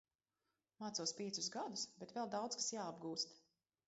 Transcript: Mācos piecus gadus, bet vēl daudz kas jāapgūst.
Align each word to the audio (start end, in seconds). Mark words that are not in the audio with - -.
Mācos 0.83 1.11
piecus 1.19 1.49
gadus, 1.55 1.83
bet 1.99 2.13
vēl 2.15 2.31
daudz 2.37 2.57
kas 2.63 2.71
jāapgūst. 2.77 3.37